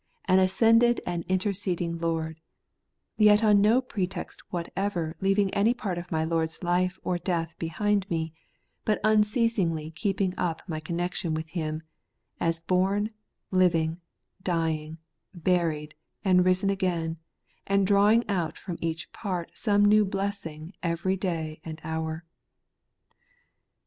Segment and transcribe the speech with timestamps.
[0.25, 2.41] an ascended and interceding Lord:
[3.17, 8.09] yet on no pretext whatever leaving any part of my Lord's life or death behind
[8.09, 8.33] me,
[8.83, 11.83] but unceasingly keeping up my connection with Him,
[12.39, 13.11] as bom,
[13.51, 14.01] living,
[14.41, 14.97] dying,
[15.35, 15.93] buried,
[16.25, 17.17] and rising again,
[17.67, 22.25] and drawing out from each part some new blessing every day and hour.